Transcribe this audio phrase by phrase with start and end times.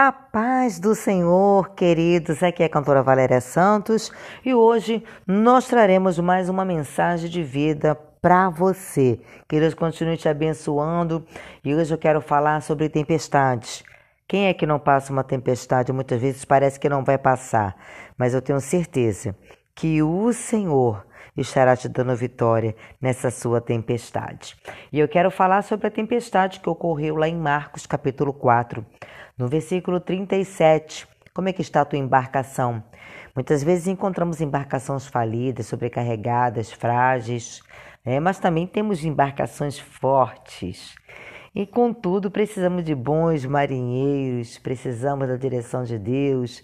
[0.00, 2.40] A paz do Senhor, queridos.
[2.40, 4.12] Aqui é a cantora Valéria Santos
[4.44, 9.18] e hoje nós traremos mais uma mensagem de vida para você.
[9.48, 11.26] Que Deus continue te abençoando
[11.64, 13.82] e hoje eu quero falar sobre tempestades.
[14.28, 15.92] Quem é que não passa uma tempestade?
[15.92, 17.74] Muitas vezes parece que não vai passar,
[18.16, 19.34] mas eu tenho certeza
[19.74, 21.04] que o Senhor
[21.40, 24.56] estará te dando vitória nessa sua tempestade.
[24.92, 28.84] E eu quero falar sobre a tempestade que ocorreu lá em Marcos, capítulo 4.
[29.36, 32.82] No versículo 37, como é que está a tua embarcação?
[33.34, 37.62] Muitas vezes encontramos embarcações falidas, sobrecarregadas, frágeis,
[38.04, 38.18] né?
[38.18, 40.96] mas também temos embarcações fortes.
[41.54, 46.62] E contudo, precisamos de bons marinheiros, precisamos da direção de Deus,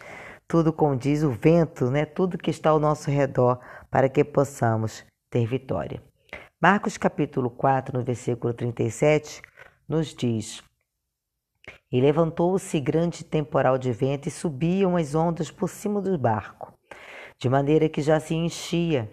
[0.54, 2.04] tudo condiz o vento, né?
[2.06, 3.58] tudo que está ao nosso redor,
[3.90, 6.00] para que possamos ter vitória.
[6.62, 9.42] Marcos capítulo 4, no versículo 37,
[9.88, 10.62] nos diz:
[11.90, 16.72] e levantou-se grande temporal de vento e subiam as ondas por cima do barco,
[17.36, 19.10] de maneira que já se enchia.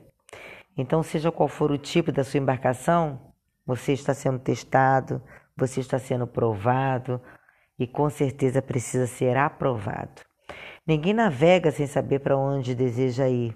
[0.77, 3.33] Então, seja qual for o tipo da sua embarcação,
[3.65, 5.19] você está sendo testado,
[5.57, 7.19] você está sendo provado
[7.79, 10.29] e com certeza precisa ser aprovado.
[10.91, 13.55] Ninguém navega sem saber para onde deseja ir.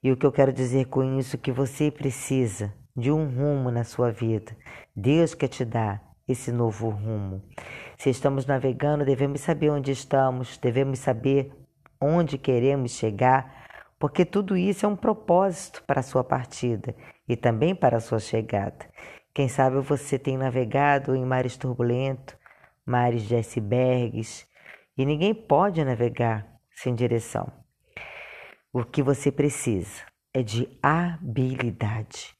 [0.00, 3.72] E o que eu quero dizer com isso é que você precisa de um rumo
[3.72, 4.56] na sua vida.
[4.94, 7.42] Deus quer te dar esse novo rumo.
[7.98, 11.50] Se estamos navegando, devemos saber onde estamos, devemos saber
[12.00, 13.66] onde queremos chegar,
[13.98, 16.94] porque tudo isso é um propósito para a sua partida
[17.28, 18.88] e também para a sua chegada.
[19.34, 22.36] Quem sabe você tem navegado em mares turbulentos,
[22.86, 24.46] mares de icebergs,
[24.96, 27.50] e ninguém pode navegar sem direção.
[28.72, 32.34] O que você precisa é de habilidade.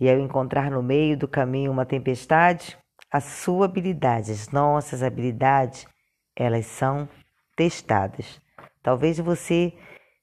[0.00, 2.76] E ao encontrar no meio do caminho uma tempestade,
[3.10, 5.86] a sua habilidade, as nossas habilidades,
[6.34, 7.08] elas são
[7.56, 8.40] testadas.
[8.82, 9.72] Talvez você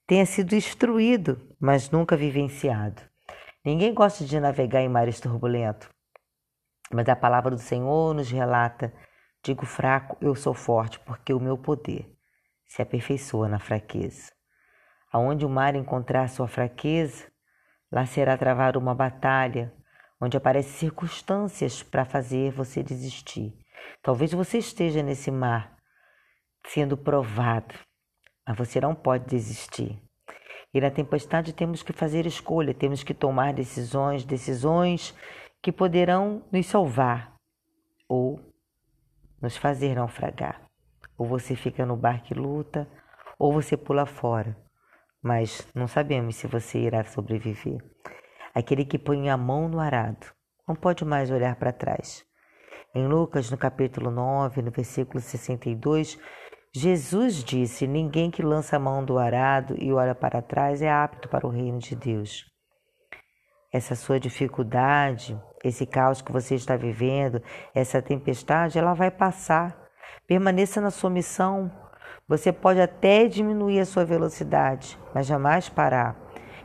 [0.06, 3.02] tenha sido instruído, mas nunca vivenciado.
[3.64, 5.88] Ninguém gosta de navegar em mares turbulentos,
[6.92, 8.92] mas a palavra do Senhor nos relata:
[9.44, 12.10] digo fraco, eu sou forte, porque o meu poder
[12.66, 14.32] se aperfeiçoa na fraqueza.
[15.12, 17.30] Aonde o mar encontrar sua fraqueza,
[17.92, 19.72] lá será travada uma batalha
[20.20, 23.54] onde aparecem circunstâncias para fazer você desistir.
[24.02, 25.76] Talvez você esteja nesse mar
[26.66, 27.74] sendo provado,
[28.48, 30.02] mas você não pode desistir.
[30.72, 35.14] E na tempestade temos que fazer escolha, temos que tomar decisões, decisões
[35.62, 37.34] que poderão nos salvar
[38.08, 38.40] ou
[39.44, 40.62] nos fazer naufragar.
[41.18, 42.88] Ou você fica no barco e luta,
[43.38, 44.56] ou você pula fora.
[45.22, 47.78] Mas não sabemos se você irá sobreviver.
[48.54, 50.26] Aquele que põe a mão no arado
[50.66, 52.24] não pode mais olhar para trás.
[52.94, 56.18] Em Lucas, no capítulo 9, no versículo 62,
[56.74, 61.28] Jesus disse: Ninguém que lança a mão do arado e olha para trás é apto
[61.28, 62.46] para o reino de Deus.
[63.70, 65.38] Essa sua dificuldade,
[65.68, 67.42] esse caos que você está vivendo,
[67.74, 69.76] essa tempestade, ela vai passar.
[70.26, 71.70] Permaneça na sua missão.
[72.28, 76.16] Você pode até diminuir a sua velocidade, mas jamais parar.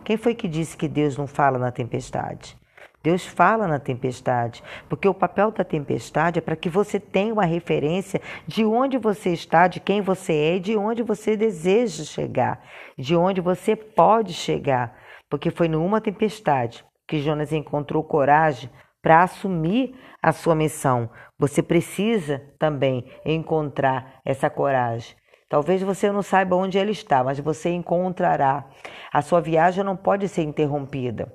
[0.04, 2.58] Quem foi que disse que Deus não fala na tempestade?
[3.02, 7.46] Deus fala na tempestade, porque o papel da tempestade é para que você tenha uma
[7.46, 12.62] referência de onde você está, de quem você é e de onde você deseja chegar,
[12.98, 14.98] de onde você pode chegar.
[15.30, 18.70] Porque foi numa tempestade que Jonas encontrou coragem
[19.02, 21.10] para assumir a sua missão.
[21.38, 25.16] Você precisa também encontrar essa coragem.
[25.50, 28.66] Talvez você não saiba onde ele está, mas você encontrará.
[29.12, 31.32] A sua viagem não pode ser interrompida.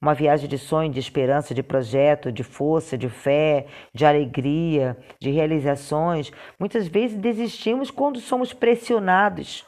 [0.00, 5.30] Uma viagem de sonho, de esperança, de projeto, de força, de fé, de alegria, de
[5.30, 6.30] realizações.
[6.60, 9.64] Muitas vezes desistimos quando somos pressionados.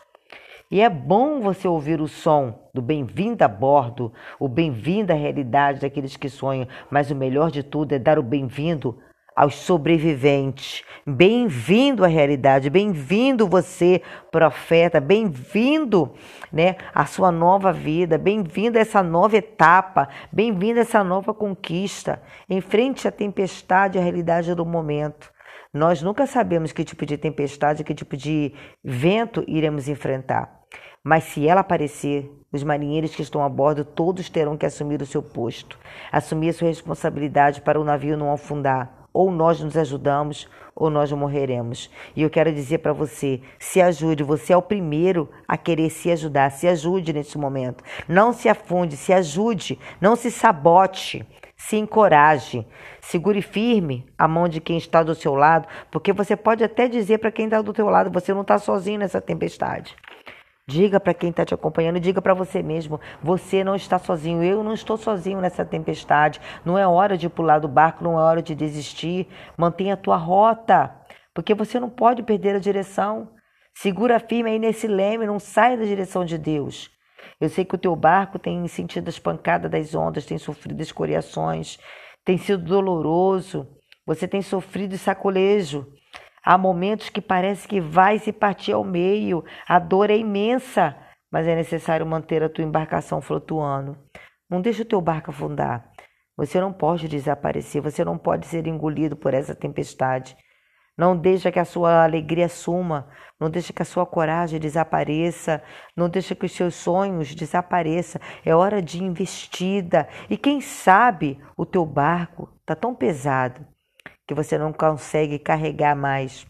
[0.70, 5.80] E é bom você ouvir o som do bem-vindo a bordo, o bem-vindo à realidade
[5.80, 8.98] daqueles que sonham, mas o melhor de tudo é dar o bem-vindo
[9.34, 10.82] aos sobreviventes.
[11.06, 16.12] Bem-vindo à realidade, bem-vindo você, profeta, bem-vindo,
[16.52, 22.20] né, à sua nova vida, bem-vindo a essa nova etapa, bem-vindo a essa nova conquista.
[22.46, 25.32] Enfrente a tempestade, a realidade do momento.
[25.72, 28.52] Nós nunca sabemos que tipo de tempestade, que tipo de
[28.84, 30.57] vento iremos enfrentar.
[31.08, 35.06] Mas se ela aparecer, os marinheiros que estão a bordo todos terão que assumir o
[35.06, 35.78] seu posto,
[36.12, 40.46] assumir a sua responsabilidade para o navio não afundar ou nós nos ajudamos
[40.76, 41.90] ou nós morreremos.
[42.14, 46.10] E eu quero dizer para você, se ajude, você é o primeiro a querer se
[46.10, 47.82] ajudar, se ajude nesse momento.
[48.06, 51.26] Não se afunde, se ajude, não se sabote.
[51.56, 52.64] se encoraje,
[53.00, 57.18] segure firme a mão de quem está do seu lado, porque você pode até dizer
[57.18, 59.96] para quem está do seu lado, você não está sozinho nessa tempestade.
[60.68, 64.62] Diga para quem está te acompanhando, diga para você mesmo: você não está sozinho, eu
[64.62, 66.38] não estou sozinho nessa tempestade.
[66.62, 69.26] Não é hora de pular do barco, não é hora de desistir.
[69.56, 70.94] Mantenha a tua rota,
[71.32, 73.30] porque você não pode perder a direção.
[73.74, 76.90] Segura firme aí nesse leme, não saia da direção de Deus.
[77.40, 81.78] Eu sei que o teu barco tem sentido as pancadas das ondas, tem sofrido escoriações,
[82.26, 83.66] tem sido doloroso,
[84.04, 85.86] você tem sofrido sacolejo.
[86.44, 90.96] Há momentos que parece que vai se partir ao meio, a dor é imensa,
[91.30, 93.98] mas é necessário manter a tua embarcação flutuando.
[94.48, 95.90] Não deixe o teu barco afundar.
[96.36, 100.36] Você não pode desaparecer, você não pode ser engolido por essa tempestade.
[100.96, 103.08] Não deixe que a sua alegria suma,
[103.38, 105.62] não deixe que a sua coragem desapareça,
[105.96, 108.20] não deixe que os seus sonhos desapareçam.
[108.44, 110.08] É hora de investida.
[110.30, 113.64] E quem sabe o teu barco está tão pesado
[114.28, 116.46] que você não consegue carregar mais.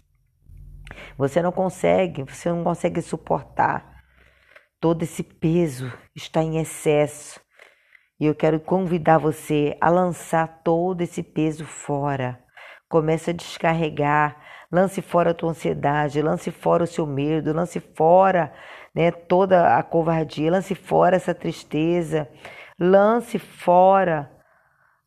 [1.17, 4.03] Você não consegue, você não consegue suportar.
[4.81, 7.41] Todo esse peso está em excesso.
[8.19, 12.43] E eu quero convidar você a lançar todo esse peso fora.
[12.89, 14.37] Comece a descarregar,
[14.73, 18.53] lance fora a tua ansiedade, lance fora o seu medo, lance fora
[18.93, 22.29] né, toda a covardia, lance fora essa tristeza,
[22.77, 24.38] lance fora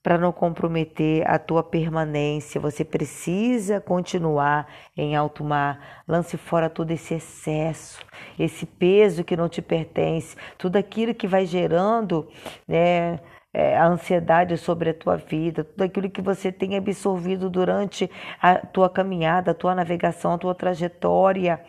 [0.04, 2.60] para não comprometer a tua permanência.
[2.60, 4.68] Você precisa continuar
[4.98, 6.04] em alto mar.
[6.08, 8.04] Lance fora todo esse excesso,
[8.38, 12.28] esse peso que não te pertence, tudo aquilo que vai gerando,
[12.68, 13.20] né?
[13.54, 18.10] É, a ansiedade sobre a tua vida, tudo aquilo que você tem absorvido durante
[18.42, 21.60] a tua caminhada, a tua navegação, a tua trajetória.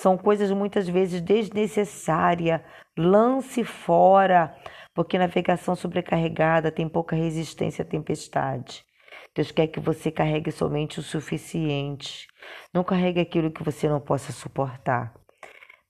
[0.00, 2.60] São coisas muitas vezes desnecessárias.
[2.96, 4.54] Lance fora
[4.94, 8.84] porque navegação sobrecarregada tem pouca resistência à tempestade.
[9.34, 12.28] Deus quer que você carregue somente o suficiente.
[12.72, 15.12] Não carregue aquilo que você não possa suportar.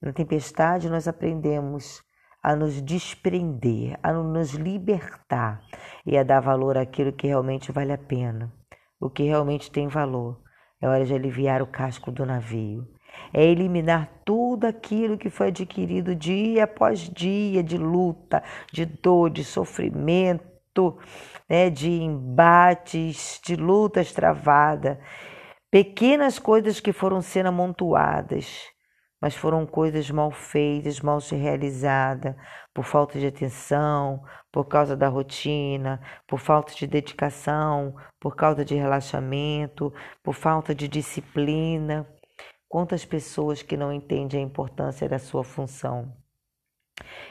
[0.01, 2.01] Na tempestade, nós aprendemos
[2.41, 5.61] a nos desprender, a nos libertar
[6.03, 8.51] e a dar valor àquilo que realmente vale a pena,
[8.99, 10.41] o que realmente tem valor.
[10.81, 12.87] É hora de aliviar o casco do navio
[13.33, 19.43] é eliminar tudo aquilo que foi adquirido dia após dia de luta, de dor, de
[19.43, 20.97] sofrimento,
[21.47, 24.97] né, de embates, de lutas travadas,
[25.71, 28.69] pequenas coisas que foram sendo amontoadas,
[29.21, 32.35] mas foram coisas mal feitas, mal realizadas,
[32.73, 38.75] por falta de atenção, por causa da rotina, por falta de dedicação, por causa de
[38.75, 39.93] relaxamento,
[40.23, 42.07] por falta de disciplina.
[42.69, 46.15] Quantas pessoas que não entendem a importância da sua função.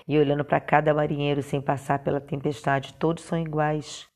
[0.09, 4.09] E olhando para cada marinheiro sem passar pela tempestade, todos são iguais.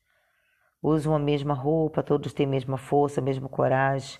[0.81, 4.19] Usam a mesma roupa, todos têm a mesma força, a mesma coragem.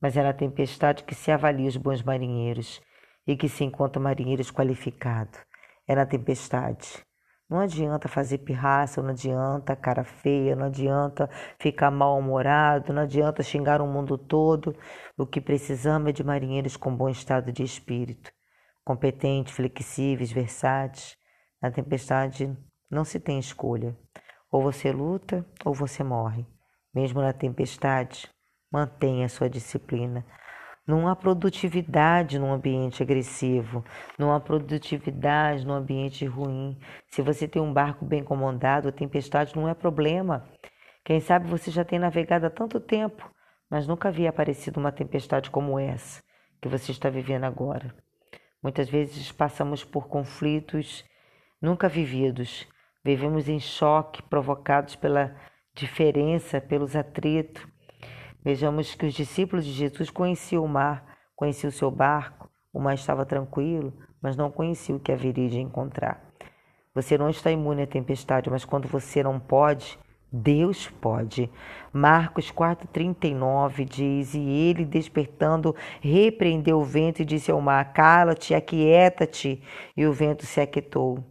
[0.00, 2.80] Mas é na tempestade que se avalia os bons marinheiros
[3.26, 5.38] e que se encontra marinheiros qualificados.
[5.86, 7.04] É na tempestade
[7.50, 13.82] não adianta fazer pirraça, não adianta cara feia, não adianta ficar mal-humorado, não adianta xingar
[13.82, 14.74] o mundo todo.
[15.18, 18.30] O que precisamos é de marinheiros com bom estado de espírito,
[18.84, 21.16] competentes, flexíveis, versáteis.
[21.60, 22.56] Na tempestade
[22.88, 23.98] não se tem escolha.
[24.52, 26.46] Ou você luta ou você morre.
[26.94, 28.28] Mesmo na tempestade,
[28.72, 30.24] mantenha sua disciplina.
[30.90, 33.84] Não há produtividade num ambiente agressivo,
[34.18, 36.76] não há produtividade num ambiente ruim.
[37.06, 40.50] Se você tem um barco bem comandado, a tempestade não é problema.
[41.04, 43.30] Quem sabe você já tem navegado há tanto tempo,
[43.70, 46.24] mas nunca havia aparecido uma tempestade como essa
[46.60, 47.94] que você está vivendo agora.
[48.60, 51.04] Muitas vezes passamos por conflitos
[51.62, 52.66] nunca vividos,
[53.04, 55.36] vivemos em choque provocados pela
[55.72, 57.69] diferença, pelos atritos
[58.42, 61.04] Vejamos que os discípulos de Jesus conheciam o mar,
[61.36, 63.92] conheciam o seu barco, o mar estava tranquilo,
[64.22, 66.22] mas não conheciam o que haveria de encontrar.
[66.94, 69.98] Você não está imune à tempestade, mas quando você não pode,
[70.32, 71.50] Deus pode.
[71.92, 79.62] Marcos 4,39 diz: E ele, despertando, repreendeu o vento e disse ao mar: Cala-te, aquieta-te.
[79.96, 81.24] E o vento se aquietou.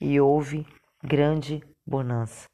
[0.00, 0.66] E houve
[1.02, 2.48] grande bonança.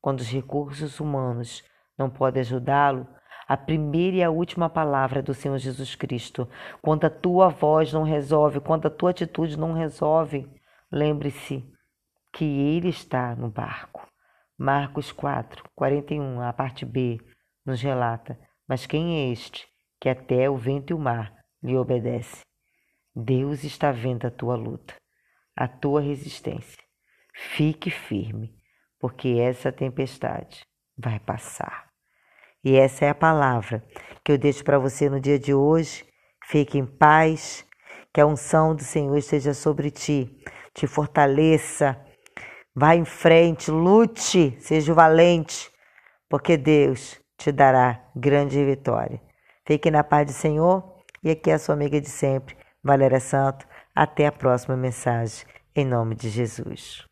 [0.00, 1.64] Quando os recursos humanos
[1.98, 3.06] não podem ajudá-lo,
[3.46, 6.48] a primeira e a última palavra do Senhor Jesus Cristo.
[6.82, 10.50] Quando a tua voz não resolve, quando a tua atitude não resolve,
[10.90, 11.64] lembre-se
[12.32, 14.06] que Ele está no barco.
[14.58, 17.20] Marcos 4, 41, a parte B,
[17.64, 19.66] nos relata: Mas quem é este
[20.00, 22.44] que até o vento e o mar lhe obedece?
[23.14, 24.94] Deus está vendo a tua luta,
[25.56, 26.82] a tua resistência.
[27.34, 28.54] Fique firme,
[28.98, 30.64] porque essa tempestade
[30.98, 31.85] vai passar.
[32.66, 33.80] E essa é a palavra
[34.24, 36.04] que eu deixo para você no dia de hoje.
[36.46, 37.64] Fique em paz,
[38.12, 40.36] que a unção do Senhor esteja sobre ti,
[40.74, 41.96] te fortaleça.
[42.74, 45.70] Vá em frente, lute, seja valente,
[46.28, 49.22] porque Deus te dará grande vitória.
[49.64, 50.82] Fique na paz do Senhor
[51.22, 53.64] e aqui é a sua amiga de sempre, Valéria Santo.
[53.94, 57.06] Até a próxima mensagem, em nome de Jesus.